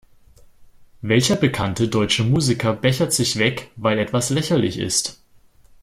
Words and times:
Welcher 1.03 1.35
bekannte 1.35 1.87
deutsche 1.87 2.23
Musiker 2.23 2.73
bechert 2.73 3.13
sich 3.13 3.37
weg, 3.37 3.69
weil 3.75 3.99
etwas 3.99 4.31
lächerlich 4.31 4.79
ist? 4.79 5.21